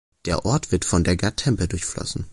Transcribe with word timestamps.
Der 0.25 0.45
Ort 0.47 0.71
wird 0.71 0.83
von 0.83 1.03
der 1.03 1.15
Gartempe 1.15 1.67
durchflossen. 1.67 2.25